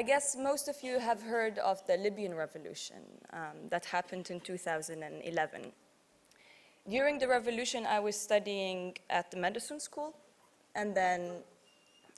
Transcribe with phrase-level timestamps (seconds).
[0.00, 3.02] I guess most of you have heard of the Libyan revolution
[3.34, 5.72] um, that happened in 2011.
[6.88, 10.16] During the revolution, I was studying at the medicine school,
[10.74, 11.42] and then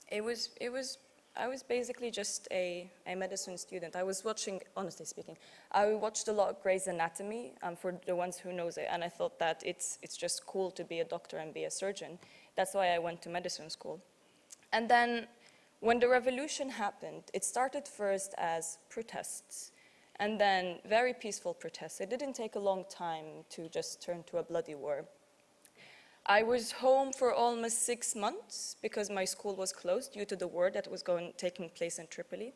[0.09, 0.97] it was, it was
[1.35, 3.97] I was basically just a, a medicine student.
[3.97, 5.35] I was watching, honestly speaking,
[5.73, 9.03] I watched a lot of Grey's Anatomy um, for the ones who knows it, and
[9.03, 12.17] I thought that it's, it's just cool to be a doctor and be a surgeon.
[12.55, 13.99] That's why I went to medicine school.
[14.71, 15.27] And then
[15.83, 19.73] when the revolution happened, it started first as protests,
[20.15, 21.99] and then very peaceful protests.
[21.99, 25.03] It didn't take a long time to just turn to a bloody war.
[26.25, 30.47] I was home for almost six months because my school was closed due to the
[30.47, 32.53] war that was going, taking place in Tripoli.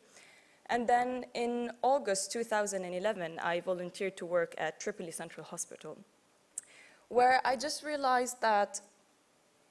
[0.70, 5.98] And then in August 2011, I volunteered to work at Tripoli Central Hospital,
[7.08, 8.80] where I just realized that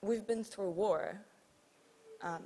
[0.03, 1.21] we've been through war.
[2.21, 2.43] Um,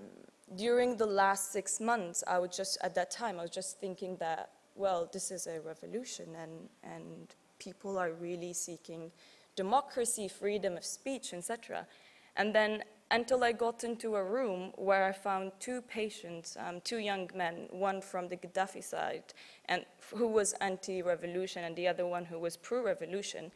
[0.55, 4.17] during the last six months, I was just, at that time, I was just thinking
[4.17, 9.11] that, well, this is a revolution and, and people are really seeking
[9.55, 11.85] democracy, freedom of speech, etc.
[12.35, 16.97] And then until I got into a room where I found two patients, um, two
[16.97, 19.33] young men, one from the Gaddafi side,
[19.65, 19.85] and
[20.15, 23.51] who was anti-revolution, and the other one who was pro-revolution,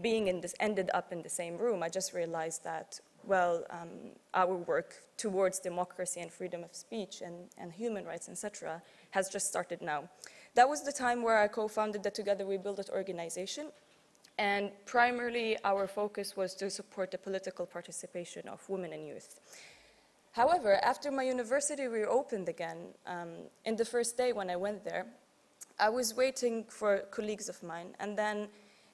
[0.00, 4.12] being in this, ended up in the same room, I just realized that, well, um,
[4.34, 9.46] our work towards democracy and freedom of speech and, and human rights, etc., has just
[9.46, 10.08] started now.
[10.54, 13.70] That was the time where I co-founded the Together We Build It organization,
[14.38, 19.40] and primarily, our focus was to support the political participation of women and youth.
[20.32, 23.28] However, after my university reopened again, um,
[23.66, 25.06] in the first day when I went there,
[25.78, 28.48] I was waiting for colleagues of mine, and then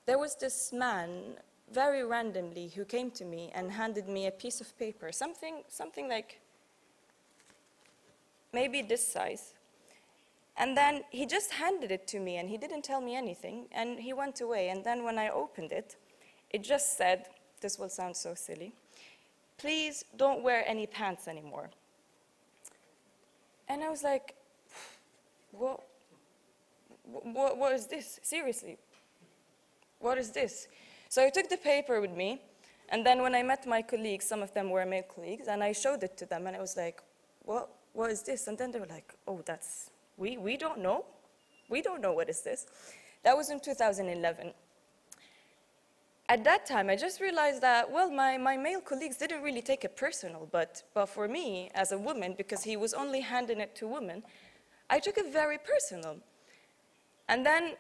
[0.07, 1.37] there was this man,
[1.73, 6.09] very randomly, who came to me and handed me a piece of paper, something, something
[6.09, 6.41] like
[8.53, 9.55] maybe this size,
[10.59, 14.01] and then he just handed it to me and he didn't tell me anything and
[14.01, 14.71] he went away.
[14.71, 15.97] And then when I opened it,
[16.51, 17.27] it just said,
[17.61, 18.73] this will sound so silly,
[19.57, 21.71] please don't wear any pants anymore.
[23.69, 24.35] And I was like,
[25.53, 25.81] what,
[27.05, 28.19] what, what is this?
[28.23, 28.79] Seriously,
[30.01, 30.67] what is this?
[31.09, 32.43] So I took the paper with me,
[32.91, 35.73] and then when I met my colleagues, some of them were male colleagues, and I
[35.73, 37.03] showed it to them, and I was like,
[37.45, 38.47] what, what is this?
[38.47, 41.07] And then they were like, oh, that's, we, we don't know.
[41.71, 42.67] We don't know what is this.
[43.25, 44.53] That was in 2011.
[46.31, 49.85] At that time, I just realized that, well, my, my male colleagues didn't really take
[49.85, 53.75] it personal, but, but for me, as a woman, because he was only handing it
[53.77, 54.23] to women,
[54.91, 56.19] I took it very personal.
[57.29, 57.77] And then,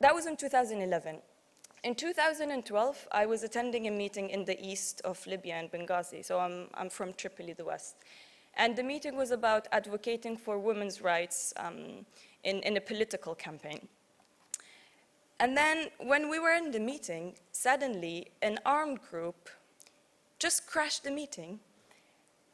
[0.00, 1.18] that was in 2011.
[1.84, 6.40] In 2012, I was attending a meeting in the east of Libya in Benghazi, so
[6.40, 7.96] I'm, I'm from Tripoli, the west.
[8.56, 12.04] And the meeting was about advocating for women's rights um,
[12.42, 13.86] in, in a political campaign.
[15.38, 19.48] And then when we were in the meeting, suddenly an armed group
[20.40, 21.60] just crashed the meeting.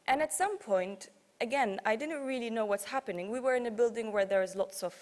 [0.07, 1.09] And at some point,
[1.41, 3.31] again, I didn't really know what's happening.
[3.31, 4.93] We were in a building where there's lots of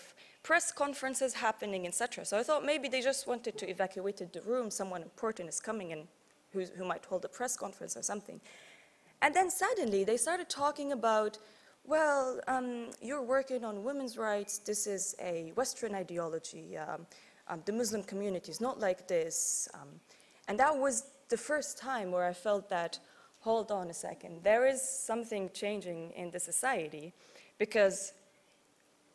[0.43, 2.25] press conferences happening, etc.
[2.25, 4.69] So I thought maybe they just wanted to evacuate the room.
[4.69, 6.07] Someone important is coming in
[6.51, 8.39] who, who might hold a press conference or something.
[9.21, 11.37] And then suddenly they started talking about,
[11.85, 14.59] well, um, you're working on women's rights.
[14.59, 16.77] This is a Western ideology.
[16.77, 17.07] Um,
[17.47, 19.67] um, the Muslim community is not like this.
[19.73, 19.87] Um,
[20.47, 22.99] and that was the first time where I felt that,
[23.39, 27.13] hold on a second, there is something changing in the society
[27.57, 28.13] because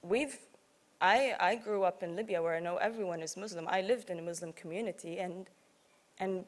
[0.03, 0.38] we've,
[1.00, 3.66] I, I grew up in Libya where I know everyone is Muslim.
[3.69, 5.47] I lived in a Muslim community and,
[6.19, 6.44] and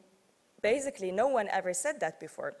[0.61, 2.55] basically no one ever said that before.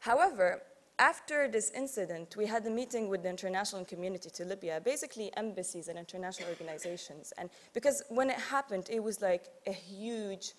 [0.00, 0.62] However,
[1.00, 5.88] after this incident, we had a meeting with the international community to Libya, basically embassies
[5.88, 7.32] and international organizations.
[7.38, 10.52] And because when it happened, it was like a huge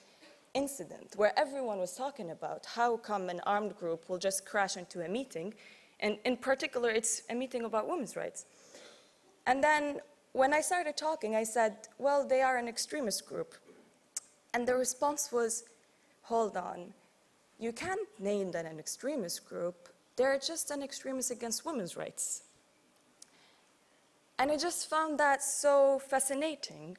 [0.53, 5.05] incident where everyone was talking about how come an armed group will just crash into
[5.05, 5.53] a meeting.
[5.99, 8.45] And in particular, it's a meeting about women's rights.
[9.49, 9.99] And then
[10.33, 13.55] when I started talking, I said, well, they are an extremist group.
[14.53, 15.63] And the response was,
[16.21, 16.93] hold on,
[17.57, 19.89] you can't name them an extremist group.
[20.17, 22.43] They're just an extremist against women's rights.
[24.37, 26.95] And I just found that so fascinating.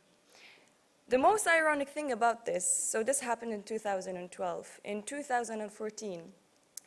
[1.08, 4.81] The most ironic thing about this, so this happened in 2012.
[4.82, 6.23] In 2014,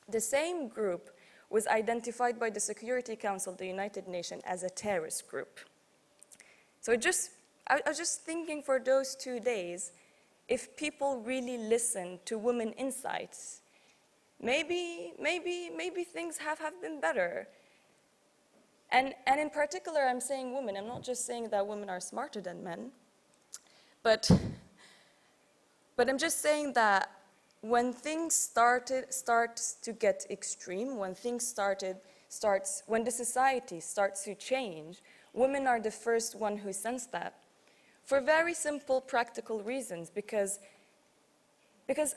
[0.09, 1.09] the same group
[1.53, 5.59] was identified by the Security Council of the United Nations as a terrorist group.
[6.81, 7.29] So just,
[7.69, 9.91] I, I was just thinking for those two days,
[10.47, 13.61] if people really listen to women insights,
[14.41, 17.47] maybe, maybe, maybe things have, have been better.
[18.89, 20.75] And, and in particular, I'm saying women.
[20.75, 22.91] I'm not just saying that women are smarter than men,
[24.01, 24.29] but,
[25.95, 27.11] but I'm just saying that
[27.63, 31.95] when things started, start to get extreme, when things started,
[32.27, 35.01] starts, when the society starts to change,
[35.31, 37.35] women are the first one who sense that.
[38.03, 40.59] For very simple, practical reasons, because,
[41.87, 42.15] because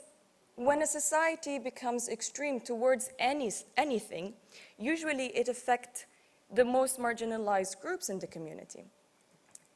[0.57, 4.33] when a society becomes extreme towards any, anything,
[4.77, 6.07] usually it affects
[6.53, 8.83] the most marginalized groups in the community.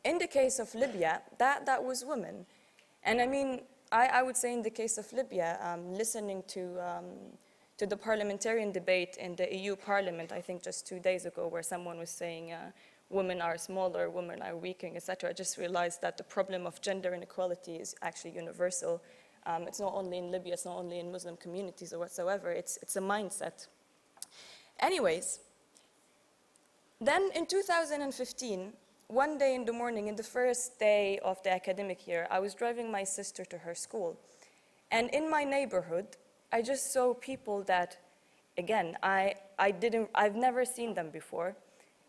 [0.03, 2.45] In the case of Libya, that, that was women.
[3.03, 3.61] And I mean,
[3.91, 7.05] I, I would say in the case of Libya, um, listening to, um,
[7.77, 11.63] to the parliamentarian debate in the EU parliament, I think just two days ago, where
[11.63, 12.71] someone was saying uh,
[13.09, 17.13] women are smaller, women are weaker, etc., I just realized that the problem of gender
[17.13, 19.01] inequality is actually universal.
[19.45, 22.77] Um, it's not only in Libya, it's not only in Muslim communities or whatsoever, it's,
[22.81, 23.67] it's a mindset.
[24.79, 25.39] Anyways,
[27.01, 28.73] then in 2015,
[29.11, 32.53] one day in the morning, in the first day of the academic year, I was
[32.53, 34.17] driving my sister to her school.
[34.89, 36.07] And in my neighborhood,
[36.53, 37.97] I just saw people that,
[38.57, 41.55] again, I, I didn't, I've never seen them before.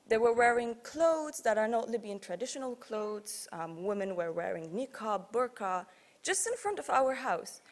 [0.09, 3.49] They were wearing clothes that are not Libyan traditional clothes.
[3.53, 5.87] Um, women were wearing niqab, burqa,
[6.23, 7.63] just in front of our house.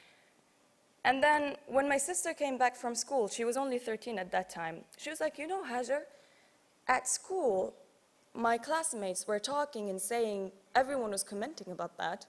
[1.05, 4.51] And then when my sister came back from school, she was only 13 at that
[4.51, 6.03] time, she was like, you know, Hajar,
[6.89, 7.75] at school,
[8.41, 12.27] my classmates were talking and saying, everyone was commenting about that.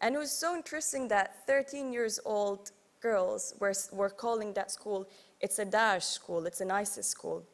[0.00, 5.08] And it was so interesting that 13 years old girls were, were calling that school,
[5.40, 7.44] it's a Daesh school, it's an ISIS school.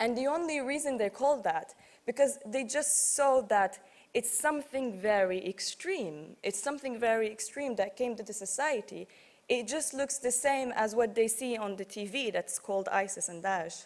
[0.00, 1.74] And the only reason they called that,
[2.06, 3.78] because they just saw that
[4.14, 6.36] it's something very extreme.
[6.42, 9.06] It's something very extreme that came to the society.
[9.48, 13.28] It just looks the same as what they see on the TV that's called ISIS
[13.28, 13.84] and Daesh.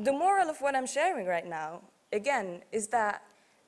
[0.00, 3.22] The moral of what I'm sharing right now, again, is that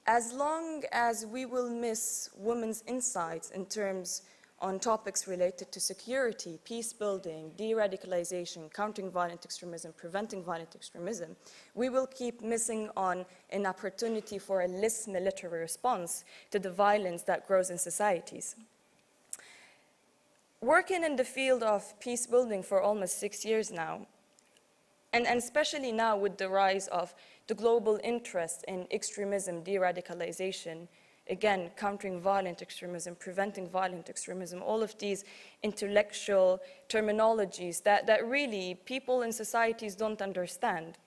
[0.06, 4.22] as long as we will miss women's insights in terms
[4.58, 11.36] on topics related to security, peace building, de-radicalization, countering violent extremism, preventing violent extremism,
[11.74, 17.24] we will keep missing on an opportunity for a less military response to the violence
[17.24, 18.56] that grows in societies.
[20.62, 24.06] Working in the field of peace building for almost six years now,
[25.12, 27.14] and, and especially now with the rise of
[27.46, 30.88] the global interest in extremism, de-radicalization,
[31.28, 35.24] again, countering violent extremism, preventing violent extremism, all of these
[35.62, 40.98] intellectual terminologies that, that really people in societies don't understand.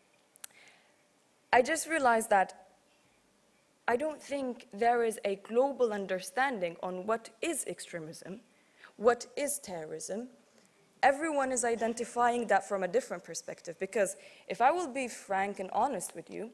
[1.52, 2.66] I just realized that
[3.88, 8.42] I don't think there is a global understanding on what is extremism,
[8.98, 10.28] what is terrorism,
[11.04, 13.78] everyone is identifying that from a different perspective.
[13.80, 14.16] Because
[14.48, 16.52] if I will be frank and honest with you,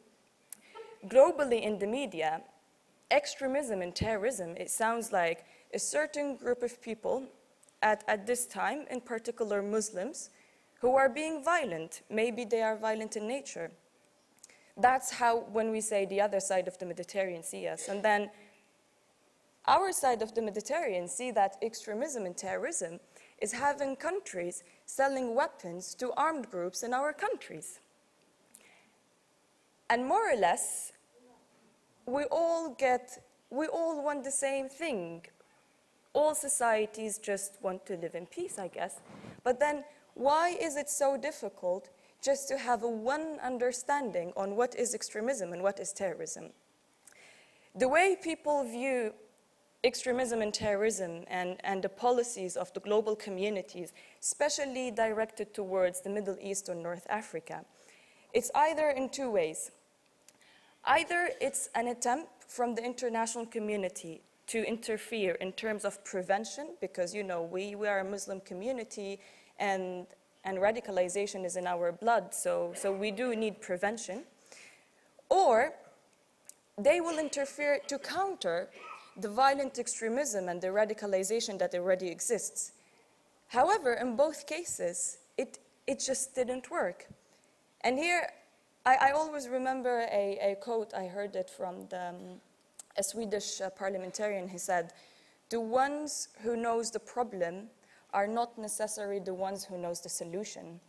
[1.07, 2.41] globally in the media,
[3.09, 7.27] extremism and terrorism, it sounds like a certain group of people
[7.81, 10.29] at, at this time, in particular Muslims,
[10.79, 12.01] who are being violent.
[12.09, 13.71] Maybe they are violent in nature.
[14.77, 17.87] That's how, when we say the other side of the Mediterranean see us.
[17.87, 18.29] And then
[19.67, 22.99] our side of the Mediterranean see that extremism and terrorism
[23.41, 27.79] is having countries selling weapons to armed groups in our countries.
[29.89, 30.93] And more or less,
[32.05, 35.25] we all get, we all want the same thing.
[36.13, 39.01] All societies just want to live in peace, I guess.
[39.43, 39.83] But then,
[40.13, 41.89] why is it so difficult
[42.21, 46.51] just to have a one understanding on what is extremism and what is terrorism?
[47.75, 49.13] The way people view
[49.83, 56.09] extremism and terrorism and, and the policies of the global communities, especially directed towards the
[56.09, 57.65] Middle East or North Africa.
[58.33, 59.71] It's either in two ways.
[60.85, 67.13] Either it's an attempt from the international community to interfere in terms of prevention, because
[67.15, 69.19] you know we, we are a Muslim community
[69.59, 70.05] and,
[70.43, 74.23] and radicalization is in our blood, so, so we do need prevention.
[75.29, 75.73] Or
[76.77, 78.69] they will interfere to counter
[79.21, 82.71] the violent extremism and the radicalization that already exists.
[83.47, 87.07] However, in both cases, it, it just didn't work.
[87.81, 88.27] And here,
[88.85, 92.15] I, I always remember a, a, quote, I heard it from the, um,
[92.97, 94.47] a Swedish uh, parliamentarian.
[94.47, 94.93] He said,
[95.49, 97.67] the ones who knows the problem
[98.13, 100.79] are not necessarily the ones who knows the solution.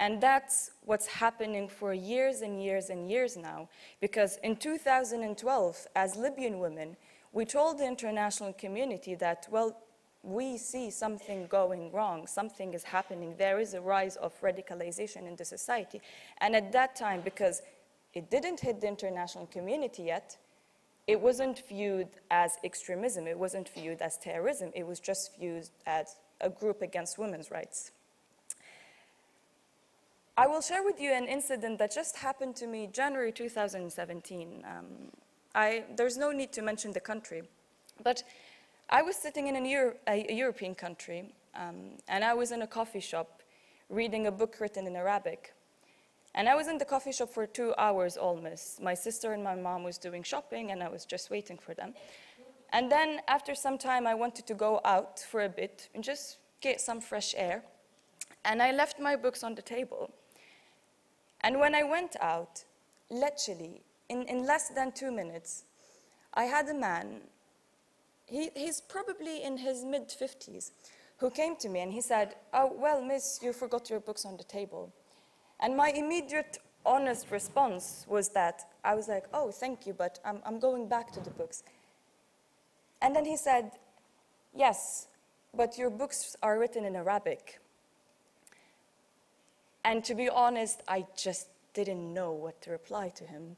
[0.00, 3.68] And that's what's happening for years and years and years now.
[4.00, 6.96] Because in 2012, as Libyan women,
[7.32, 9.76] we told the international community that, well,
[10.22, 15.36] we see something going wrong, something is happening, there is a rise of radicalization in
[15.36, 16.00] the society.
[16.40, 17.62] And at that time, because
[18.14, 20.36] it didn't hit the international community yet,
[21.06, 26.16] it wasn't viewed as extremism, it wasn't viewed as terrorism, it was just viewed as
[26.40, 27.92] a group against women's rights.
[30.36, 34.64] I will share with you an incident that just happened to me January 2017.
[34.64, 34.84] Um,
[35.54, 37.42] I, there's no need to mention the country,
[38.02, 38.22] but
[38.90, 43.00] I was sitting in Euro a, European country, um, and I was in a coffee
[43.00, 43.42] shop
[43.90, 45.52] reading a book written in Arabic.
[46.34, 48.80] And I was in the coffee shop for two hours almost.
[48.80, 51.94] My sister and my mom was doing shopping, and I was just waiting for them.
[52.72, 56.38] And then after some time, I wanted to go out for a bit and just
[56.60, 57.62] get some fresh air.
[58.44, 60.10] And I left my books on the table.
[61.40, 62.64] And when I went out,
[63.10, 65.64] literally, in, in less than two minutes,
[66.34, 67.20] I had a man
[68.28, 70.70] he, he's probably in his mid 50s,
[71.18, 74.36] who came to me and he said, Oh, well, miss, you forgot your books on
[74.36, 74.92] the table.
[75.60, 80.40] And my immediate honest response was that I was like, Oh, thank you, but I'm,
[80.44, 81.62] I'm going back to the books.
[83.00, 83.72] And then he said,
[84.54, 85.08] Yes,
[85.54, 87.60] but your books are written in Arabic.
[89.84, 93.56] And to be honest, I just didn't know what to reply to him.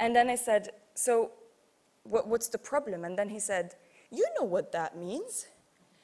[0.00, 1.30] And then I said, So
[2.04, 3.04] what, what's the problem?
[3.04, 3.74] And then he said,
[4.10, 5.46] you know what that means.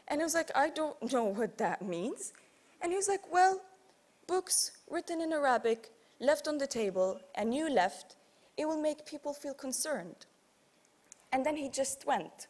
[0.09, 2.33] And I was like, I don't know what that means.
[2.81, 3.61] And he was like, well,
[4.27, 8.17] books written in Arabic, left on the table, and you left,
[8.57, 10.27] it will make people feel concerned.
[11.33, 12.47] And then he just went.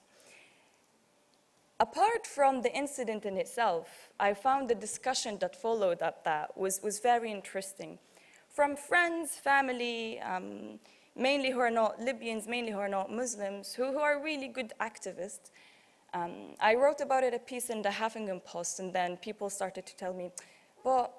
[1.79, 6.81] Apart from the incident in itself, I found the discussion that followed up that was,
[6.83, 7.99] was very interesting.
[8.49, 10.79] From friends, family, um,
[11.17, 14.73] mainly who are not Libyans, mainly who are not Muslims, who, who are really good
[14.81, 15.51] activists.
[16.15, 19.87] Um, I wrote about it a piece in the Huffington Post, and then people started
[19.87, 20.31] to tell me,
[20.85, 21.13] but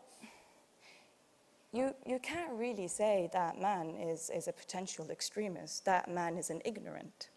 [1.73, 6.49] you, you can't really say that man is, is a potential extremist, that man is
[6.49, 7.29] an ignorant.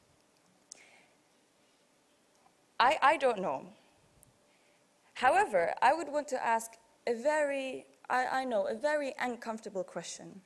[2.78, 3.66] I, I don't know.
[5.14, 6.72] However, I would want to ask
[7.06, 10.40] a very, I, I know, a very uncomfortable question.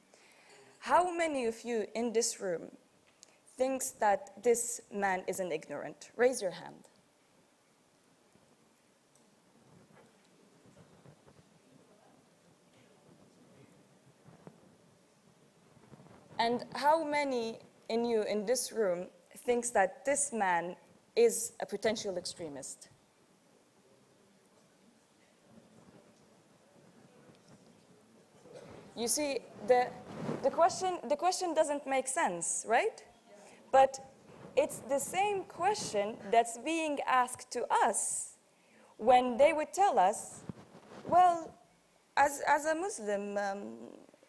[0.84, 2.70] How many of you in this room
[3.56, 6.10] thinks that this man is an ignorant?
[6.14, 6.90] Raise your hand.
[16.38, 19.06] And how many in you in this room
[19.38, 20.76] thinks that this man
[21.16, 22.90] is a potential extremist?
[28.94, 29.88] You see, the,
[30.44, 33.02] the, question, the question doesn't make sense, right?
[33.72, 33.98] But
[34.56, 38.34] it's the same question that's being asked to us
[38.98, 40.44] when they would tell us,
[41.08, 41.52] well,
[42.16, 43.62] as, as a Muslim, um,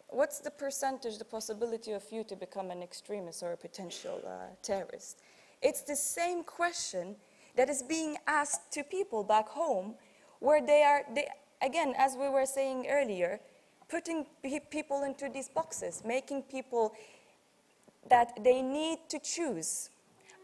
[0.08, 4.54] what's the percentage, the possibility of you to become an extremist or a potential uh,
[4.62, 5.20] terrorist?
[5.62, 7.16] It's the same question
[7.56, 9.94] that is being asked to people back home
[10.40, 11.28] where they are, they,
[11.62, 13.40] again, as we were saying earlier,
[13.88, 14.26] putting
[14.70, 16.92] people into these boxes, making people
[18.08, 19.90] that they need to choose.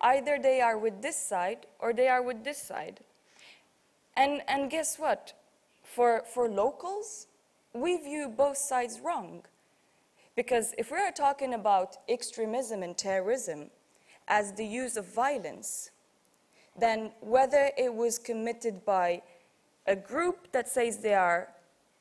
[0.01, 3.01] Either they are with this side or they are with this side.
[4.17, 5.33] And, and guess what?
[5.83, 7.27] For, for locals,
[7.73, 9.43] we view both sides wrong.
[10.35, 13.71] Because if we are talking about extremism and terrorism
[14.29, 15.91] as the use of violence,
[16.79, 19.23] then whether it was committed by
[19.87, 21.49] a group that says they are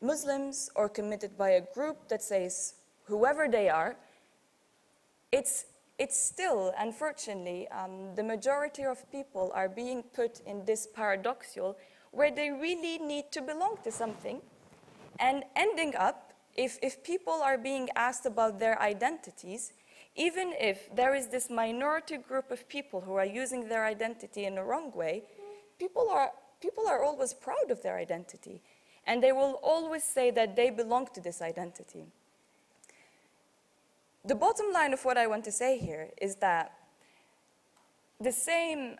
[0.01, 2.73] Muslims or committed by a group that says
[3.05, 3.95] whoever they are,
[5.31, 5.65] it's,
[5.99, 11.77] it's still, unfortunately, um, the majority of people are being put in this paradoxical
[12.11, 14.41] where they really need to belong to something
[15.19, 19.71] and ending up, if, if people are being asked about their identities,
[20.15, 24.55] even if there is this minority group of people who are using their identity in
[24.55, 25.23] the wrong way,
[25.79, 28.61] people are, people are always proud of their identity.
[29.07, 32.05] And they will always say that they belong to this identity.
[34.23, 36.73] The bottom line of what I want to say here is that
[38.19, 38.97] the same,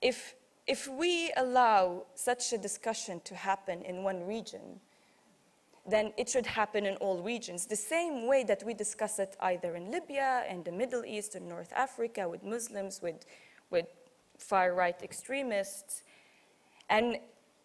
[0.00, 0.34] if,
[0.66, 4.80] if we allow such a discussion to happen in one region,
[5.86, 7.66] then it should happen in all regions.
[7.66, 11.48] The same way that we discuss it either in Libya, in the Middle East, in
[11.48, 13.24] North Africa, with Muslims, with,
[13.70, 13.86] with
[14.38, 16.04] far right extremists.
[16.88, 17.18] And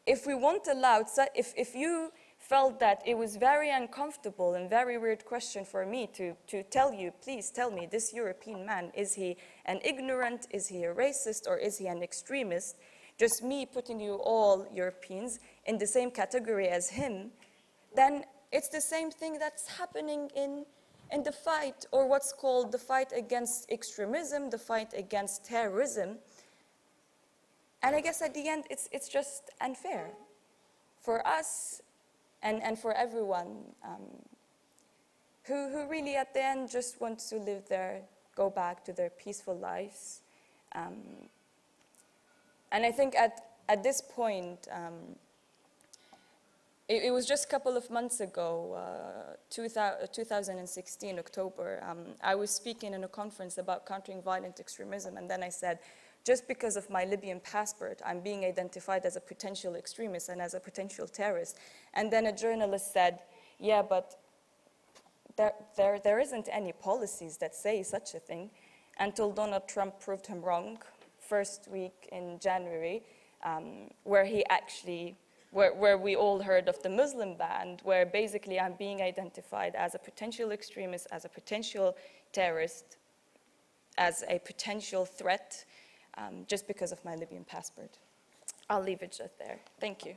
[0.05, 4.97] if we won't allow, if, if you felt that it was very uncomfortable and very
[4.97, 9.15] weird question for me to, to tell you, please tell me, this European man, is
[9.15, 12.77] he an ignorant, is he a racist, or is he an extremist?
[13.17, 17.31] just me putting you all Europeans in the same category as him,
[17.95, 20.65] then it's the same thing that's happening in,
[21.11, 26.17] in the fight, or what's called the fight against extremism, the fight against terrorism.
[27.83, 30.11] And I guess at the end, it's, it's just unfair
[31.01, 31.81] for us
[32.41, 34.01] and, and for everyone um,
[35.43, 38.01] who, who really, at the end, just want to live their,
[38.35, 40.21] go back to their peaceful lives.
[40.73, 41.29] Um,
[42.71, 45.15] and I think at, at this point, um,
[46.87, 52.35] it, it, was just a couple of months ago, uh, 2000, 2016, October, um, I
[52.35, 55.79] was speaking in a conference about countering violent extremism, and then I said,
[56.25, 60.55] just because of my Libyan passport, I'm being identified as a potential extremist and as
[60.55, 61.57] a potential terrorist.
[61.93, 63.19] And then a journalist said,
[63.59, 64.15] yeah, but
[65.37, 68.49] there, there, there isn't any policies that say such a thing
[68.99, 70.79] until Donald Trump proved him wrong
[71.19, 73.03] first week in January,
[73.43, 75.15] um, where he actually,
[75.51, 79.93] where, where we all heard of the Muslim ban, where basically I'm being identified as
[79.93, 81.95] a potential extremist, as a potential
[82.31, 82.97] terrorist,
[83.97, 85.65] as a potential threat,
[86.17, 87.97] um, just because of my Libyan passport.
[88.69, 89.59] I'll leave it just there.
[89.79, 90.15] Thank you.